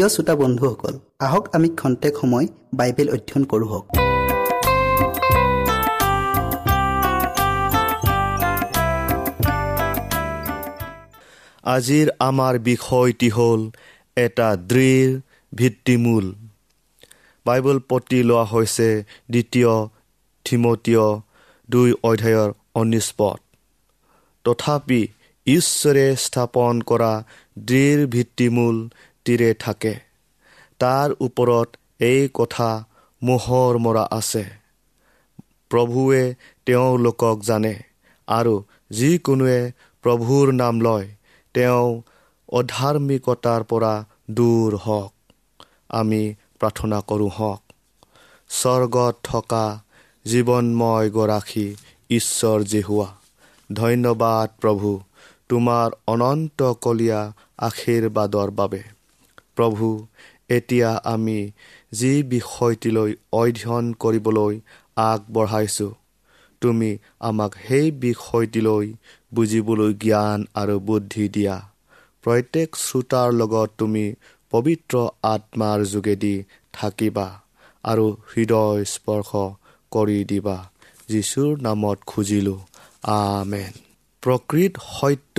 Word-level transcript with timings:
প্ৰিয় 0.00 0.14
শ্ৰোতা 0.16 0.34
বন্ধুসকল 0.42 0.94
আহক 1.26 1.44
আমি 1.56 1.68
খন্তেক 1.80 2.14
সময় 2.20 2.46
বাইবেল 2.78 3.08
অধ্যয়ন 3.14 3.42
কৰোঁ 3.50 3.80
আজিৰ 11.66 12.06
আমাৰ 12.28 12.54
বিষয়টি 12.70 13.28
হ'ল 13.36 13.60
এটা 14.16 14.48
দৃঢ় 14.70 15.08
ভিত্তিমূল। 15.52 16.26
বাইবেল 17.46 17.78
পতি 17.88 18.20
লোৱা 18.22 18.44
হৈছে 18.52 18.90
দ্বিতীয় 19.30 19.72
থিমতীয় 20.46 21.06
দুই 21.68 21.88
অধ্যায়ৰ 22.10 22.50
ঊনৈছ 22.80 23.08
পদ। 23.18 23.38
তথাপি 24.44 25.02
ঈশ্বৰে 25.46 26.06
স্থাপন 26.24 26.74
কৰা 26.90 27.12
দৃঢ় 27.68 28.00
ভিত্তিমূল 28.06 28.76
তীৰে 29.24 29.54
থাকে। 29.54 29.94
তাৰ 30.78 31.10
ওপৰত 31.20 31.68
এই 32.00 32.28
কথা 32.34 32.84
মোহৰ 33.22 33.78
মৰা 33.78 34.04
আছে। 34.10 34.44
প্ৰভুৱে 35.70 36.34
তেওঁলোকক 36.66 37.38
জানে 37.42 37.74
আৰু 38.28 38.54
যিকোনোৱে 38.90 39.72
প্ৰভুৰ 40.04 40.52
নাম 40.52 40.80
লয় 40.80 41.08
তেওঁ 41.54 42.02
অধাৰ্মিকতাৰ 42.52 43.62
পৰা 43.64 44.04
দূৰ 44.30 44.76
হওক। 44.76 45.12
আমি 45.88 46.34
প্ৰাৰ্থনা 46.60 47.00
কৰোঁ 47.00 47.30
হওক। 47.30 47.62
স্বৰ্গত 48.50 49.14
থকা 49.22 49.64
জীৱনময় 50.26 51.10
গৰাকী 51.10 51.66
ঈশ্বৰ 52.10 52.58
জেহুৱা 52.62 53.08
ধন্যবাদ 53.72 54.50
প্ৰভু 54.60 55.00
তোমাৰ 55.48 55.90
অনন্তকলীয়া 56.06 57.20
আশীৰ্বাদৰ 57.58 58.50
বাবে। 58.50 58.99
প্ৰভু 59.56 60.06
এতিয়া 60.48 60.90
আমি 61.04 61.40
যি 61.92 62.12
বিষয়টিলৈ 62.22 63.10
অধ্যয়ন 63.32 63.92
কৰিবলৈ 63.92 64.54
আগবঢ়াইছোঁ 64.96 65.92
তুমি 66.62 66.90
আমাক 67.20 67.52
সেই 67.68 67.90
বিষয়টিলৈ 67.90 68.86
বুজিবলৈ 69.34 69.92
জ্ঞান 69.94 70.40
আৰু 70.54 70.76
বুদ্ধি 70.80 71.28
দিয়া। 71.28 71.56
প্ৰত্যেক 72.24 72.68
শ্ৰোতাৰ 72.76 73.28
লগত 73.32 73.70
তুমি 73.78 74.04
পবিত্ৰ 74.50 74.94
আত্মাৰ 75.22 75.78
যোগেদি 75.84 76.34
থাকিবা 76.72 77.28
আৰু 77.84 78.06
হৃদয় 78.32 78.84
স্পৰ্শ 78.84 79.30
কৰি 79.92 80.18
দিবা। 80.24 80.58
যীশুৰ 81.08 81.52
নামত 81.62 81.98
খুজিলোঁ 82.06 82.58
আমেন। 83.02 83.72
প্ৰকৃত 84.22 84.72
সত্য 84.92 85.38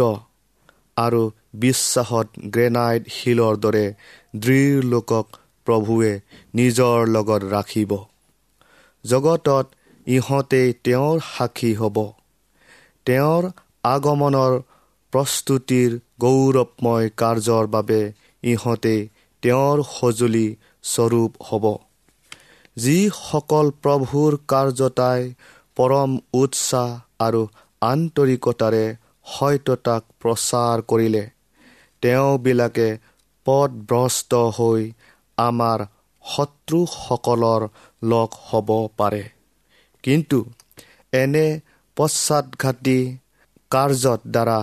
আৰু 0.98 1.24
বিশ্বাসত 1.54 2.28
গ্ৰেনাইট 2.46 3.04
শিলৰ 3.10 3.58
দৰে 3.58 3.94
দৃঢ় 4.36 4.82
লোকক 4.82 5.28
প্ৰভুৱে 5.66 6.12
নিজৰ 6.56 7.08
লগত 7.08 7.42
ৰাখিব। 7.44 7.92
জগতত 9.06 9.68
ইহঁতেই 10.08 10.74
তেওঁৰ 10.84 11.20
সাক্ষী 11.38 11.76
হ'ব। 11.76 11.98
তেওঁৰ 13.06 13.50
আগমনৰ 13.84 14.54
প্ৰস্তুতিৰ 15.14 16.00
গৌৰৱময় 16.20 17.10
কাৰ্যৰ 17.18 17.68
বাবে 17.68 18.02
ইহঁতে 18.44 19.10
তেওঁৰ 19.44 19.84
সঁজুলি 19.84 20.48
স্বৰূপ 20.84 21.32
হ'ব। 21.44 21.66
যিসকল 22.76 23.72
প্ৰভুৰ 23.84 24.38
কাৰ্যতাই 24.48 25.34
পৰম 25.76 26.12
উৎসাহ 26.34 26.90
আৰু 27.20 27.48
আন্তৰিকতাৰে 27.82 28.86
সত্যতাক 29.26 30.04
প্ৰচাৰ 30.20 30.82
কৰিলে 30.82 31.30
তেওঁবিলাকে 32.02 32.88
পদভ্ৰষ্ট 33.46 34.32
হৈ 34.58 34.82
আমাৰ 35.38 35.80
শত্ৰুসকলৰ 36.24 37.62
লগ 38.04 38.30
হ'ব 38.48 38.70
পাৰে। 38.98 39.24
কিন্তু 40.04 40.40
এনে 41.14 41.48
পশ্চাদঘাতী 41.98 43.00
কাৰ্যত 43.72 44.22
দ্বাৰা 44.28 44.60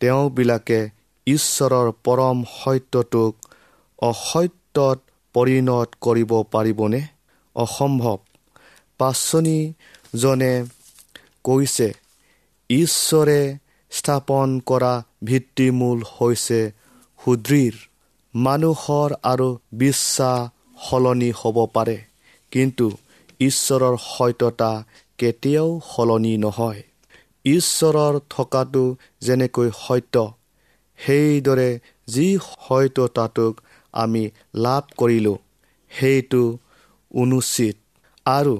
তেওঁবিলাকে 0.00 0.80
ঈশ্বৰৰ 1.26 1.88
পৰম 2.04 2.36
সত্যটোক 2.56 3.32
অসত্যত 4.02 4.98
পৰিণত 5.34 5.88
কৰিব 6.00 6.32
পাৰিবনে? 6.52 7.00
অসম্ভৱ। 7.56 8.18
পাচনিজনে 8.98 10.52
কৈছে 11.44 11.88
ঈশ্বৰে 12.70 13.40
স্থাপন 13.92 14.48
কৰা 14.66 14.92
ভিত্তিমূল 15.24 15.98
হৈছে 16.16 16.60
সুদৃঢ় 17.20 17.76
মানুহৰ 18.34 19.10
আৰু 19.24 19.48
বিশ্বাস 19.78 20.40
সলনি 20.84 21.30
হ'ব 21.36 21.56
পাৰে। 21.74 21.96
কিন্তু 22.52 22.86
ঈশ্বৰৰ 23.40 23.94
সত্যতা 24.04 24.70
কেতিয়াও 25.18 25.68
সলনি 25.86 26.34
নহয়। 26.38 26.82
ঈশ্বৰৰ 27.48 28.14
থকাটো 28.30 28.84
যেনেকৈ 29.20 29.68
সত্য 29.78 30.24
সেইদৰে 30.98 31.70
যি 32.08 32.26
সত্যতাটোক 32.44 33.52
আমি 33.94 34.22
লাভ 34.64 34.82
কৰিলোঁ 34.98 35.36
সেইটো 35.90 36.42
অনুচিত। 37.14 37.76
আৰু 38.26 38.54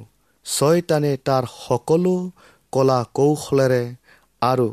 ছয়তানে 0.46 1.12
তাৰ 1.24 1.44
সকলো 1.56 2.14
কলা 2.72 2.98
কৌশলেৰে 3.14 3.82
আৰু 4.42 4.68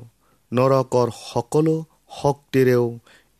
নৰকৰ 0.51 1.07
সকলো 1.21 1.75
শক্তিৰেও 2.15 2.85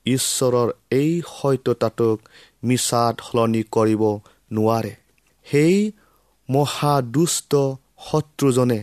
ঈশ্বৰৰ 0.05 0.69
এই 0.91 1.11
সত্যতাটোক 1.29 2.17
মিছাত 2.63 3.15
সলনি 3.27 3.63
কৰিব 3.75 4.03
নোৱাৰে। 4.51 4.93
সেই 5.47 5.77
মহাদুষ্ট 6.49 7.51
শত্ৰুজনে 8.07 8.81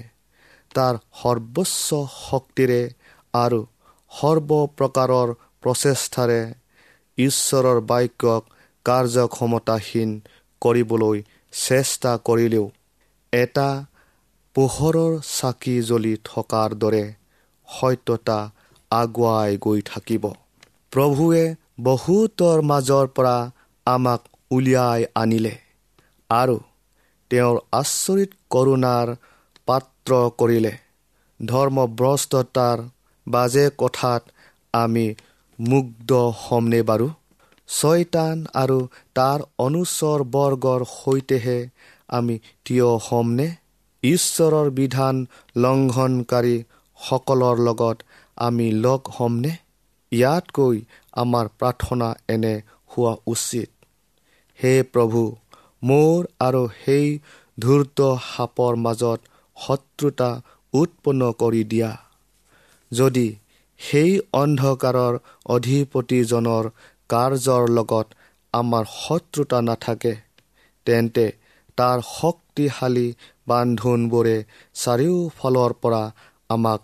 তাৰ 0.75 0.95
সৰ্বোচ্চ 1.21 1.88
শক্তিৰে 2.19 2.81
আৰু 3.35 3.61
সৰ্বপ্ৰকাৰৰ 4.12 5.29
প্ৰচেষ্টাৰে 5.62 6.41
ঈশ্বৰৰ 7.19 7.79
বাক্যক 7.91 8.43
কাৰ্যক্ষমতাহীন 8.87 10.11
কৰিবলৈ 10.62 11.19
চেষ্টা 11.52 12.12
কৰিলেও 12.29 12.67
এটা 13.33 13.69
পোহৰৰ 14.57 15.12
চাকি 15.29 15.76
জ্বলি 15.88 16.14
থকাৰ 16.25 16.69
দৰে 16.83 17.05
সত্যতা 17.69 18.38
আগুৱাই 18.91 19.50
গৈ 19.67 19.81
থাকিব। 19.87 20.25
প্ৰভুৱে 20.93 21.45
বহুতৰ 21.81 22.63
মাজৰ 22.63 23.07
পৰা 23.17 23.37
আমাক 23.87 24.21
উলিয়াই 24.51 25.07
আনিলে 25.15 25.53
আৰু 26.31 26.57
তেওঁৰ 27.31 27.61
আচৰিত 27.73 28.31
কৰোণাৰ 28.51 29.13
পাত্ৰ 29.67 30.19
কৰিলে। 30.39 30.73
ধৰ্মভ্ৰষ্টতাৰ 31.41 32.83
বাজে 33.27 33.65
কথাত 33.79 34.23
আমি 34.75 35.07
মুগ্ধ 35.59 36.21
হ'মনে 36.43 36.83
বাৰু? 36.83 37.09
ছয়তান 37.69 38.45
আৰু 38.55 38.79
তাৰ 39.15 39.47
অনুচৰ 39.59 40.25
বৰ্গৰ 40.37 40.85
সৈতেহে 40.93 41.59
আমি 42.09 42.39
থিয় 42.65 42.89
হ'মনে? 43.09 43.49
ঈশ্বৰৰ 44.03 44.71
বিধান 44.71 45.27
লংঘনকাৰী 45.57 46.57
সকলৰ 46.99 47.57
লগত 47.69 47.97
আমি 48.37 48.67
লগ 48.85 49.01
হ'মনে? 49.19 49.53
ইয়াতকৈ 50.12 50.76
আমাৰ 51.16 51.47
প্ৰাৰ্থনা 51.59 52.09
এনে 52.28 52.54
হোৱা 52.90 53.12
উচিত। 53.26 53.69
হে 54.59 54.73
প্ৰভু 54.92 55.23
মোৰ 55.83 56.28
আৰু 56.40 56.62
সেই 56.78 57.07
ধূৰ্ত 57.59 58.09
সাপৰ 58.26 58.78
মাজত 58.78 59.21
শত্ৰুতা 59.57 60.31
উৎপন্ন 60.75 61.31
কৰি 61.40 61.62
দিয়া। 61.64 61.90
যদি 62.92 63.26
সেই 63.81 64.12
অন্ধকাৰৰ 64.33 65.14
অধিপতিজনৰ 65.50 66.69
কাৰ্যৰ 67.11 67.64
লগত 67.71 68.07
আমাৰ 68.54 68.85
শত্ৰুতা 68.95 69.59
নাথাকে 69.62 70.12
তেন্তে 70.87 71.26
তাৰ 71.78 71.99
শক্তিশালী 72.09 73.07
বান্ধোনবোৰে 73.47 74.37
চাৰিওফালৰ 74.76 75.73
পৰা 75.83 76.02
আমাক 76.50 76.81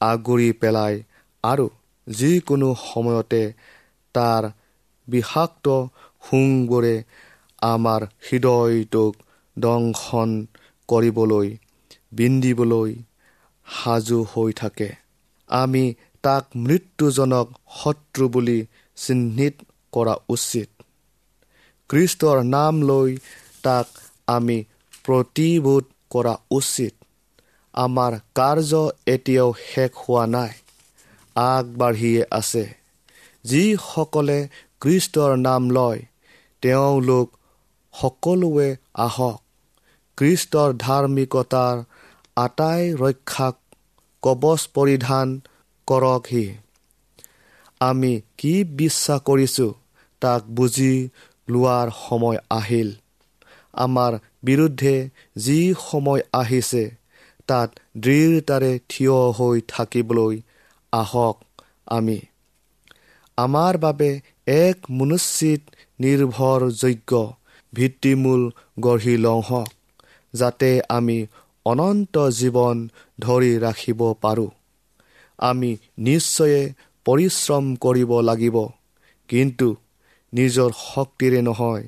আগুৰি 0.00 0.50
পেলাই 0.60 0.94
আৰু 1.44 1.66
যিকোনো 2.06 2.68
সময়তে 2.84 3.42
তাৰ 4.14 4.42
বিষাক্ত 5.08 5.66
শুংবোৰে 6.22 6.94
আমাৰ 7.62 8.00
হৃদয়টোক 8.28 9.12
দংশন 9.56 10.30
কৰিবলৈ 10.88 11.48
বিন্দিবলৈ 12.12 12.92
সাজু 13.66 14.18
হৈ 14.32 14.50
থাকে। 14.52 14.90
আমি 15.50 15.84
তাক 16.24 16.44
মৃত্যুজনক 16.56 17.46
শত্ৰু 17.76 18.28
বুলি 18.28 18.58
চিহ্নিত 18.96 19.54
কৰা 19.92 20.14
উচিত। 20.28 20.68
খ্ৰীষ্টৰ 21.90 22.38
নাম 22.48 22.74
লৈ 22.82 23.10
তাক 23.62 23.86
আমি 24.26 24.58
প্ৰতিবোধ 25.04 25.84
কৰা 26.10 26.34
উচিত। 26.50 26.94
আমাৰ 27.74 28.12
কাৰ্য 28.34 28.72
এতিয়াও 29.06 29.50
শেষ 29.64 29.90
হোৱা 30.00 30.24
নাই। 30.26 30.52
আগবাঢ়িয়ে 31.36 32.22
আছে। 32.30 32.64
যিসকলে 33.44 34.48
খ্ৰীষ্টৰ 34.80 35.36
নাম 35.36 35.70
লয় 35.70 36.00
তেওঁলোক 36.62 37.26
সকলোৱে 37.94 38.68
আহক। 38.94 39.38
খ্ৰীষ্টৰ 40.18 40.70
ধাৰ্মিকতাৰ 40.78 41.76
আটাই 42.36 42.82
ৰক্ষাক 42.94 43.54
কবচ 44.22 44.60
পৰিধান 44.74 45.40
কৰকহি। 45.86 46.46
আমি 47.80 48.12
কি 48.38 48.64
বিশ্বাস 48.64 49.20
কৰিছোঁ 49.20 49.72
তাক 50.22 50.42
বুজি 50.46 51.08
লোৱাৰ 51.48 51.88
সময় 52.08 52.38
আহিল। 52.50 52.90
আমাৰ 53.74 54.12
বিৰুদ্ধে 54.42 54.94
যি 55.36 55.74
সময় 55.90 56.22
আহিছে 56.32 56.82
তাত 57.46 57.68
দৃঢ়তাৰে 57.98 58.72
থিয় 58.88 59.16
হৈ 59.38 59.60
থাকিবলৈ 59.68 60.34
আহক 60.92 61.36
আমি। 61.88 62.18
আমাৰ 63.38 63.74
বাবে 63.78 64.10
এক 64.56 64.76
মনুচিত 64.90 65.60
নিৰ্ভৰযোগ্য 66.00 67.12
ভিত্তিমূল 67.72 68.42
গঢ়ি 68.80 69.14
লওঁ 69.16 69.42
হওক 69.42 69.70
যাতে 70.34 70.70
আমি 70.88 71.18
অনন্ত 71.66 72.14
জীৱন 72.38 72.76
ধৰি 73.18 73.52
ৰাখিব 73.58 74.00
পাৰোঁ। 74.22 74.50
আমি 75.38 75.70
নিশ্চয়ে 75.98 76.60
পৰিশ্ৰম 77.06 77.64
কৰিব 77.76 78.10
লাগিব 78.20 78.56
কিন্তু 79.28 79.68
নিজৰ 80.32 80.70
শক্তিৰে 80.84 81.40
নহয় 81.42 81.84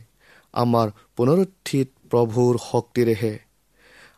আমাৰ 0.55 0.87
পুনৰুত্থিত 1.17 1.89
প্ৰভুৰ 2.11 2.53
শক্তিৰেহে। 2.71 3.35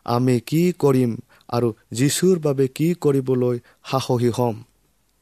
আমি 0.05 0.35
কি 0.49 0.61
কৰিম 0.79 1.11
আৰু 1.49 1.67
যীশুৰ 1.93 2.35
বাবে 2.39 2.65
কি 2.77 2.87
কৰিবলৈ 3.03 3.55
সাহসী 3.91 4.31
হ'ম? 4.37 4.55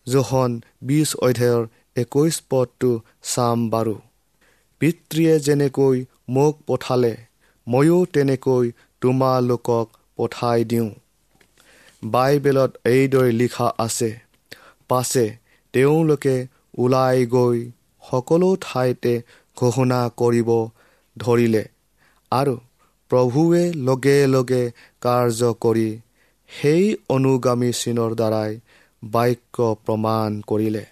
জোহন 0.07 0.51
বিছ 0.81 1.09
অধ্যায়ৰ 1.19 1.63
একৈছ 1.97 2.35
পদটো 2.49 2.91
চাম 3.29 3.59
বাৰু। 3.69 3.95
পিতৃয়ে 4.81 5.35
যেনেকৈ 5.39 5.97
মোক 6.29 6.53
পঠালে 6.67 7.13
ময়ো 7.67 7.99
তেনেকৈ 8.13 8.65
তোমালোকক 9.01 9.87
পঠাই 10.17 10.59
দিওঁ। 10.65 10.89
বাইবেলত 12.03 12.71
এইদৰে 12.85 13.31
লিখা 13.31 13.67
আছে 13.77 14.09
পাছে 14.89 15.25
তেওঁলোকে 15.73 16.35
ওলাই 16.77 17.19
গৈ 17.27 17.59
সকলো 18.03 18.49
ঠাইতে 18.61 19.13
ঘোষণা 19.57 19.99
কৰিব 20.17 20.49
ধৰিলে 21.15 21.63
আৰু 22.31 22.55
প্ৰভুৱে 23.11 23.63
লগে 23.87 24.17
লগে 24.27 24.63
কাৰ্য 25.01 25.51
কৰি 25.61 25.89
সেই 26.49 26.83
অনুগামী 27.09 27.69
চিনৰ 27.81 28.11
দ্বাৰাই 28.15 28.51
বাক্য 29.03 29.55
প্ৰমাণ 29.85 30.29
কৰিলে। 30.47 30.85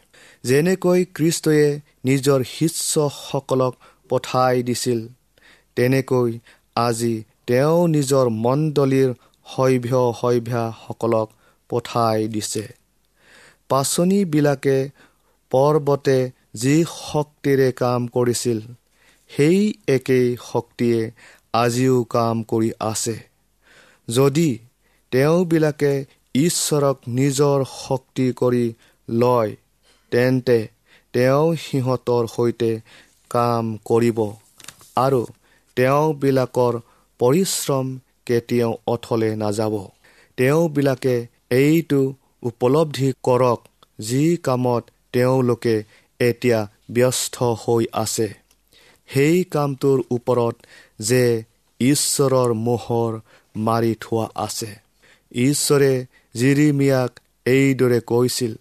যেনেকৈ 0.43 0.99
খ্ৰীষ্টয়ে 1.15 1.67
নিজৰ 2.05 2.39
শিষ্যসকলক 2.43 3.73
পঠাই 4.09 4.63
দিছিল 4.63 4.99
তেনেকৈ 5.75 6.29
আজি 6.75 7.13
তেওঁ 7.47 7.79
নিজৰ 7.87 8.25
মণ্ডলীৰ 8.29 9.09
সভ্য 9.45 9.91
সভ্যাসকলক 10.21 11.27
পঠাই 11.69 12.27
দিছে। 12.27 12.65
পাচনিবিলাকে 13.69 14.77
পৰ্বতে 15.51 16.19
যি 16.55 16.75
শক্তিৰে 16.89 17.69
কাম 17.71 18.01
কৰিছিল 18.07 18.59
সেই 19.31 19.59
একেই 19.87 20.27
শক্তিয়ে 20.51 21.01
আজিও 21.53 21.97
কাম 22.03 22.43
কৰি 22.43 22.69
আছে। 22.79 23.15
যদি 24.07 24.49
তেওঁবিলাকে 25.11 25.93
ঈশ্বৰক 26.35 26.97
নিজৰ 27.07 27.63
শক্তি 27.71 28.33
কৰি 28.33 28.65
লয় 29.09 29.51
তেন্তে 30.11 30.59
তেওঁ 31.13 31.55
সিহঁতৰ 31.55 32.27
সৈতে 32.27 32.71
কাম 33.29 33.65
কৰিব 33.85 34.19
আৰু 34.95 35.21
তেওঁবিলাকৰ 35.77 36.79
পৰিশ্ৰম 37.19 37.87
কেতিয়াও 38.25 38.73
অথলে 38.87 39.29
নাযাব। 39.35 39.73
তেওঁবিলাকে 40.37 41.15
এইটো 41.49 42.01
উপলব্ধি 42.43 43.09
কৰক 43.23 43.59
যি 43.99 44.37
কামত 44.37 44.83
তেওঁলোকে 45.13 45.75
এতিয়া 46.19 46.59
ব্যস্ত 46.91 47.35
হৈ 47.61 47.85
আছে। 47.93 48.27
সেই 49.09 49.43
কামটোৰ 49.43 49.99
ওপৰত 50.11 50.55
যে 50.99 51.23
ঈশ্বৰৰ 51.79 52.53
মোহৰ 52.65 53.11
মাৰি 53.55 53.93
থোৱা 54.01 54.25
আছে। 54.35 54.71
ঈশ্বৰে 55.31 56.05
জিৰিমিয়াক 56.35 57.11
এইদৰে 57.45 57.99
কৈছিল 58.01 58.53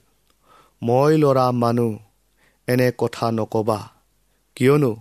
মই 0.83 1.13
ল'ৰা 1.17 1.47
মানুহ 1.53 1.93
এনে 2.69 2.89
কথা 2.99 3.27
নকবা। 3.31 3.81
কিয়নো 4.57 4.93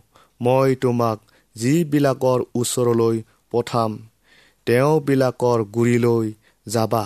মই 0.41 0.75
তোমাক 0.75 1.17
যিবিলাকৰ 1.55 2.39
ওচৰলৈ 2.55 3.17
পঠাম 3.51 3.91
তেওঁবিলাকৰ 4.67 5.59
গুৰিলৈ 5.75 6.27
যাবা 6.67 7.03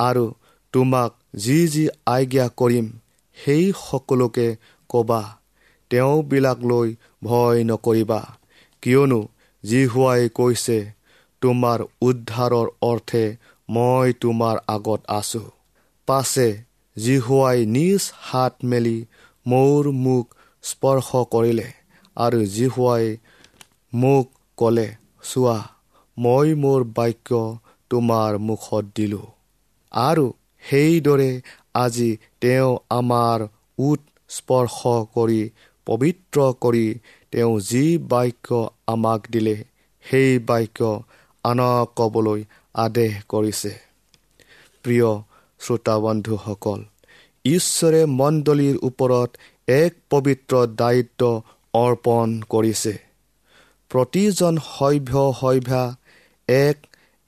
আৰু 0.00 0.26
তোমাক 0.74 1.10
যি 1.36 1.58
যি 1.68 1.84
আজ্ঞা 2.06 2.46
কৰিম 2.56 2.86
সেই 3.36 3.64
সকলোকে 3.80 4.48
ক'বা। 4.90 5.22
তেওঁবিলাকলৈ 5.90 6.88
ভয় 7.24 7.58
নকৰিবা। 7.64 8.20
কিয়নো 8.82 9.20
জিহুৱাই 9.64 10.22
কৈছে 10.28 10.78
তোমাৰ 11.42 11.78
উদ্ধাৰৰ 12.00 12.68
অৰ্থে 12.82 13.24
মই 13.68 14.08
তোমাৰ 14.20 14.56
আগত 14.68 15.00
আছো। 15.12 15.44
পাছে 16.08 16.48
জিহুৱাই 16.96 17.58
নিজ 17.68 18.02
হাত 18.26 18.54
মেলি 18.64 18.98
মোৰ 19.46 19.82
মুখ 19.98 20.24
স্পৰ্শ 20.64 21.08
কৰিলে 21.32 21.68
আৰু 22.16 22.38
জিহুৱাই 22.52 23.06
মোক 23.92 24.26
ক'লে 24.58 24.86
চোৱা 25.24 25.56
মই 26.16 26.48
মোৰ 26.62 26.80
বাক্য 26.96 27.40
তোমাৰ 27.90 28.38
মুখত 28.46 28.84
দিলোঁ। 28.96 29.26
আৰু 29.92 30.26
সেইদৰে 30.64 31.30
আজি 31.74 32.10
তেওঁ 32.40 32.72
আমাৰ 32.90 33.38
উট 33.78 34.02
স্পৰ্শ 34.30 34.94
কৰি 35.14 35.40
পবিত্ৰ 35.86 36.46
কৰি 36.62 36.86
তেওঁ 37.32 37.52
যি 37.68 37.84
বাক্য 38.10 38.48
আমাক 38.86 39.20
দিলে 39.30 39.56
সেই 40.04 40.30
বাক্য 40.48 40.80
আনক 41.44 41.86
ক'বলৈ 41.98 42.40
আদেশ 42.76 43.12
কৰিছে। 43.28 43.72
প্ৰিয় 44.84 45.10
শ্ৰোতাবন্ধুসকল 45.60 46.80
ঈশ্বৰে 47.44 48.00
মণ্ডলীৰ 48.20 48.76
ওপৰত 48.82 49.30
এক 49.68 49.92
পবিত্ৰ 50.10 50.54
দায়িত্ব 50.80 51.22
অৰ্পণ 51.74 52.28
কৰিছে। 52.48 52.94
প্ৰতিজন 53.90 54.54
সভ্য 54.66 55.22
সভ্যা 55.40 55.84
এক 56.48 56.76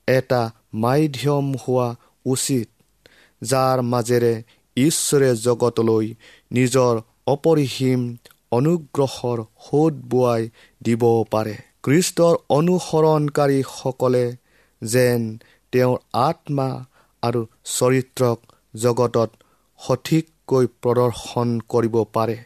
এটা 0.09 0.43
মাধ্যম 0.75 1.47
হোৱা 1.63 1.89
উচিত 2.25 2.69
যাৰ 3.43 3.79
মাজেৰে 3.83 4.35
ঈশ্বৰে 4.77 5.31
জগতলৈ 5.37 6.07
নিজৰ 6.53 6.95
অপৰিসীম 7.27 8.01
অনুগ্ৰহৰ 8.51 9.39
সোধ 9.65 9.95
বোৱাই 10.11 10.43
দিব 10.83 11.03
পাৰে। 11.31 11.57
খ্ৰীষ্টৰ 11.83 12.35
অনুসৰণকাৰীসকলে 12.49 14.25
যেন 14.83 15.21
তেওঁৰ 15.73 15.99
আত্মা 16.21 16.69
আৰু 17.23 17.41
চৰিত্ৰক 17.71 18.38
জগতত 18.75 19.31
সঠিককৈ 19.81 20.71
প্ৰদৰ্শন 20.81 21.49
কৰিব 21.69 21.99
পাৰে। 22.12 22.38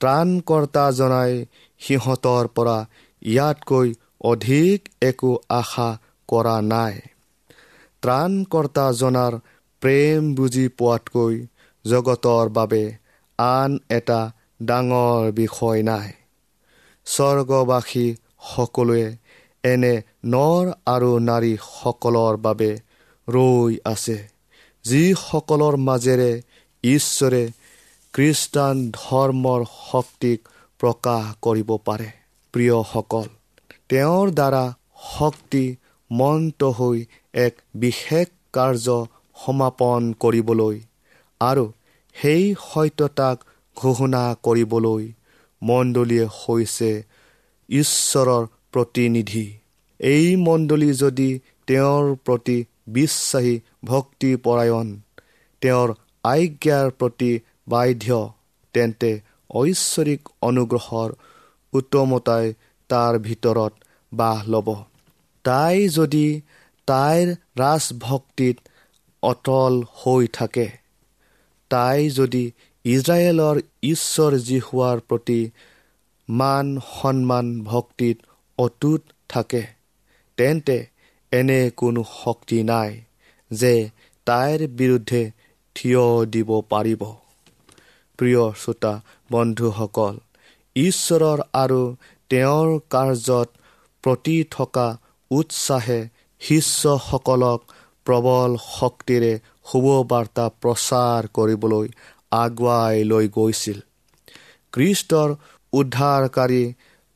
ত্ৰাণকৰ্তাজনাই 0.00 1.32
সিহঁতৰ 1.80 2.48
পৰা 2.54 2.76
ইয়াতকৈ 3.22 3.88
অধিক 4.24 4.90
একো 5.02 5.32
আশা 5.54 5.88
কৰা 6.28 6.56
নাই। 6.66 6.94
ত্ৰাণকৰ্তাজনাৰ 8.02 9.36
প্ৰেম 9.82 10.30
বুজি 10.34 10.66
পোৱাতকৈ 10.78 11.40
জগতৰ 11.84 12.52
বাবে 12.52 12.82
আন 13.38 13.78
এটা 13.90 14.20
ডাঙৰ 14.62 15.32
বিষয় 15.32 15.80
নাই। 15.82 16.12
স্বৰ্গবাসী 17.06 18.06
সকলোৱে 18.46 19.06
এনে 19.64 19.94
নৰ 20.26 20.70
আৰু 20.86 21.10
নাৰীসকলৰ 21.26 22.34
বাবে 22.38 22.70
ৰৈ 23.28 23.76
আছে 23.84 24.16
যিসকলৰ 24.84 25.76
মাজেৰে 25.84 26.32
ঈশ্বৰে 26.84 27.42
খ্ৰীষ্টান 28.14 28.76
ধৰ্মৰ 28.96 29.60
শক্তিক 29.70 30.38
প্ৰকাশ 30.80 31.24
কৰিব 31.42 31.70
পাৰে। 31.86 32.08
প্ৰিয়সকল 32.54 33.26
তেওঁৰ 33.88 34.26
দ্বাৰা 34.30 34.64
শক্তি 35.08 35.64
মন্ত 36.10 36.70
হৈ 36.78 36.98
এক 37.38 37.54
বিশেষ 37.76 38.28
কাৰ্য 38.54 38.98
সমাপন 39.36 40.02
কৰিবলৈ 40.22 40.76
আৰু 41.40 41.64
সেই 42.16 42.44
সত্যতাক 42.64 43.36
ঘোষণা 43.76 44.22
কৰিবলৈ 44.46 45.04
মণ্ডলীয়ে 45.62 46.26
হৈছে 46.36 46.90
ঈশ্বৰৰ 47.68 48.44
প্ৰতিনিধি। 48.74 49.46
এই 50.00 50.26
মণ্ডলী 50.38 50.90
যদি 51.00 51.28
তেওঁৰ 51.68 52.06
প্ৰতি 52.26 52.56
বিশ্বাসী 52.96 53.54
ভক্তিপৰায়ণ 53.84 54.88
তেওঁৰ 55.62 55.88
আজ্ঞাৰ 56.24 56.90
প্ৰতি 56.98 57.30
বাধ্য 57.68 58.18
তেন্তে 58.74 59.10
ঐশ্বৰিক 59.54 60.20
অনুগ্ৰহৰ 60.42 61.10
উত্তমতাই 61.72 62.52
তাৰ 62.90 63.18
ভিতৰত 63.18 63.72
বাহ 64.12 64.38
ল'ব। 64.48 64.68
তাই 65.44 65.88
যদি 65.88 66.26
তাইৰ 66.88 67.28
ৰাজভক্তিত 67.58 68.56
অটল 69.22 69.74
হৈ 70.00 70.24
থাকে 70.32 70.66
তাই 71.70 72.08
যদি 72.10 72.44
ইজৰাইলৰ 72.84 73.56
ঈশ্বৰ 73.92 74.32
হোৱাৰ 74.66 74.98
প্ৰতি 75.08 75.40
মান 76.28 76.66
সন্মান 76.90 77.46
ভক্তিত 77.64 78.16
অটুট 78.58 79.02
থাকে। 79.28 79.62
তেন্তে 80.38 80.78
এনে 81.32 81.60
কোনো 81.76 82.02
শক্তি 82.22 82.58
নাই 82.62 82.90
যে 83.50 83.74
তাইৰ 84.26 84.60
বিৰুদ্ধে 84.78 85.22
থিয় 85.76 86.04
দিব 86.26 86.50
পাৰিব। 86.72 87.02
প্ৰিয় 88.18 88.42
শ্ৰোতা 88.60 88.92
বন্ধুসকল 89.30 90.14
ঈশ্বৰৰ 90.76 91.40
আৰু 91.62 91.82
তেওঁৰ 92.30 92.68
কাৰ্যত 92.90 93.48
প্ৰতি 94.04 94.36
থকা 94.50 94.88
উৎসাহে 95.30 96.00
শিষ্যসকলক 96.40 97.60
প্ৰবল 98.06 98.50
শক্তিৰে 98.70 99.32
শুভবাৰ্তা 99.70 100.46
প্ৰচাৰ 100.62 101.22
কৰিবলৈ 101.36 101.86
আগুৱাই 102.38 102.96
লৈ 103.04 103.26
গৈছিল। 103.28 103.78
কৃষ্টৰ 104.72 105.30
উদ্ধাৰকাৰী 105.72 106.64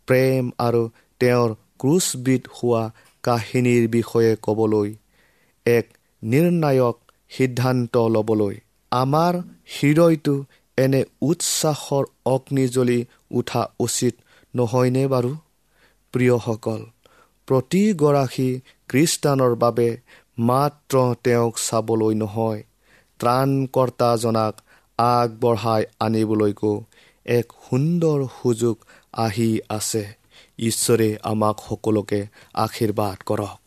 প্ৰেম 0.09 0.45
আৰু 0.59 0.83
তেওঁৰ 1.21 1.55
ক্ৰুচবিধ 1.79 2.43
হোৱা 2.57 2.83
কাহিনীৰ 3.25 3.85
বিষয়ে 3.89 4.33
ক'বলৈ 4.43 4.89
এক 5.67 5.87
নিৰ্ণায়ক 6.23 6.97
সিদ্ধান্ত 7.31 7.95
ল'বলৈ। 7.97 8.55
আমাৰ 8.93 9.35
হৃদয়টো 9.75 10.35
এনে 10.79 11.05
উৎসাহৰ 11.23 12.05
অগ্নিজ্বলি 12.27 13.05
উঠা 13.31 13.63
উচিত 13.81 14.15
নহয়নে 14.55 15.05
বাৰু? 15.07 15.33
প্ৰিয়সকল 16.15 16.81
প্ৰতিগৰাকী 17.49 18.51
খ্ৰীষ্টানৰ 18.89 19.55
বাবে 19.55 19.89
মাত্ৰ 20.39 20.95
তেওঁক 21.25 21.55
চাবলৈ 21.59 22.15
নহয় 22.15 22.63
ত্ৰাণকৰ্তাজনাক 23.21 24.55
আগবঢ়াই 24.99 25.83
আনিবলৈকো 26.01 26.73
এক 27.27 27.47
সুন্দৰ 27.69 28.19
সুযোগ 28.43 28.77
আহি 29.13 29.51
আছে। 29.69 30.18
ঈশ্বৰে 30.59 31.17
আমাক 31.23 31.57
সকলোকে 31.69 32.27
আশীৰ্বাদ 32.55 33.17
কৰক। 33.27 33.59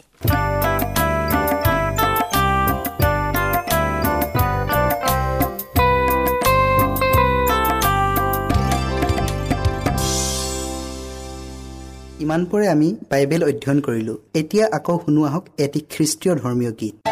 ইমানপৰে 12.20 12.68
আমি 12.68 12.96
বাইবেল 13.10 13.44
অধ্যয়ন 13.44 13.80
কৰিলোঁ। 13.80 14.18
এতিয়া 14.36 14.66
আকৌ 14.72 15.00
শুনো 15.06 15.24
আহক 15.24 15.46
এটি 15.58 15.80
খ্ৰীষ্টীয় 15.90 16.36
ধৰ্মীয় 16.36 16.72
গীত। 16.72 17.11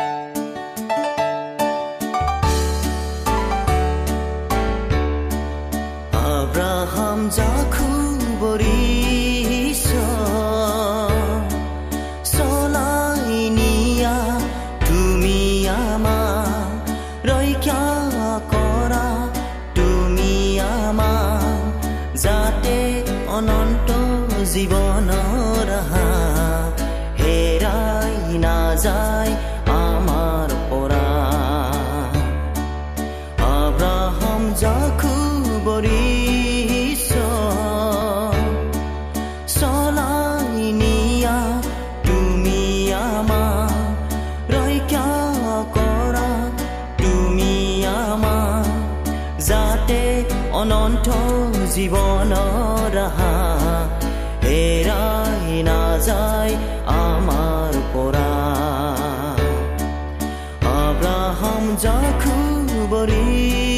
নাযায় 29.30 29.59
Glory. 63.08 63.69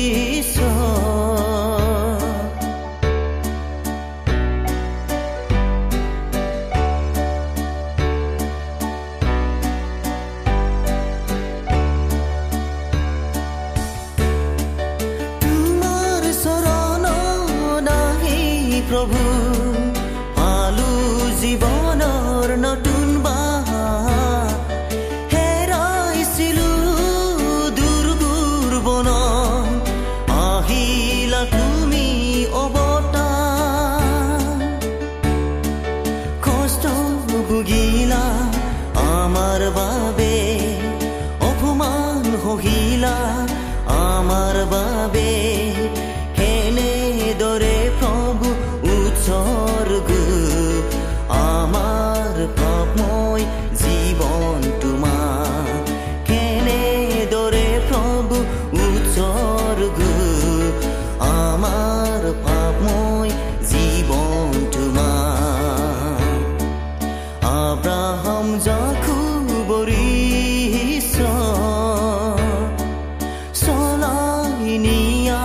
নিয়া 74.77 75.41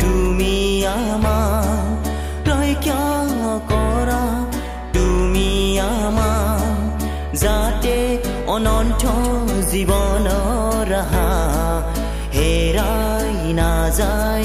তুমি 0.00 0.86
আমা 0.86 1.38
ৰক্ষা 2.48 3.04
কৰা? 3.68 4.22
তুমি 4.92 5.80
আমা 5.80 6.32
যাতে 7.34 8.18
অনন্ত 8.46 9.02
জীৱনৰ 9.70 10.90
হেৰাই 12.34 13.52
নাযায়। 13.52 14.44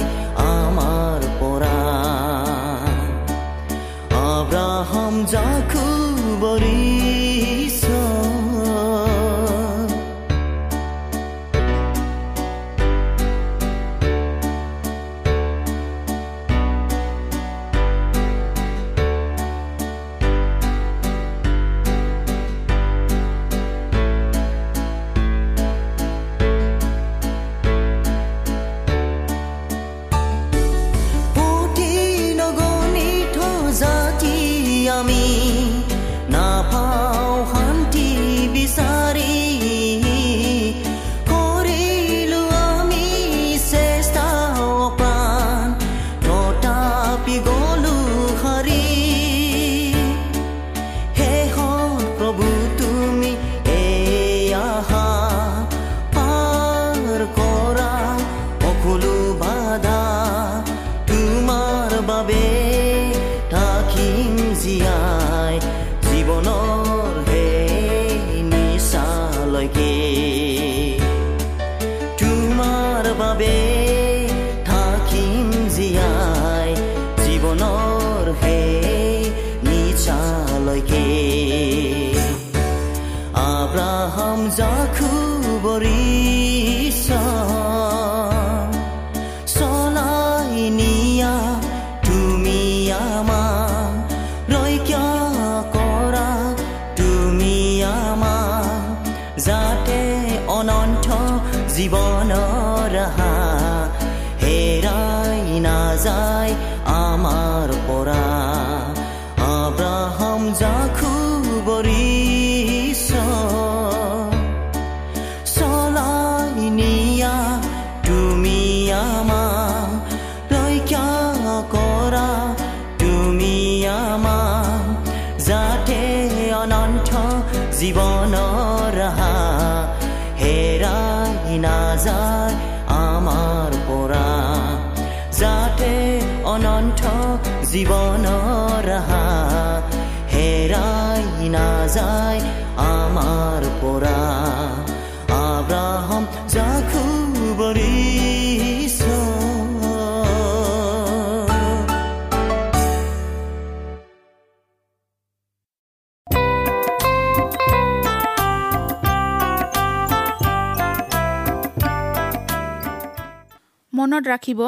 মনত 163.94 164.24
ৰাখিব 164.32 164.62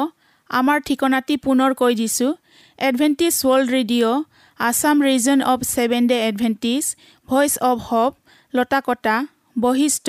আমাৰ 0.50 0.78
ঠিকনাটি 0.88 1.34
পুনৰ 1.44 1.70
কৈ 1.80 1.92
দিছোঁ। 2.00 2.30
Adventist 2.78 3.34
World 3.42 3.68
Radio' 3.76 4.24
Assam 4.60 4.96
region 5.08 5.38
of 5.52 5.60
Seven 5.74 6.02
Day 6.10 6.16
Adventist 6.28 6.84
Voice 7.28 7.52
of 7.70 7.76
Hope 7.88 8.12
Lotakata 8.54 9.16
Basistha 9.56 10.08